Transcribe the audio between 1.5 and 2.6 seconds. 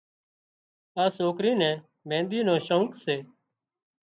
نين مينۮِي نو